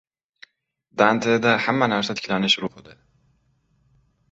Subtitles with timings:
[1.01, 2.99] Danteda hamma narsa tiklanish ruhida.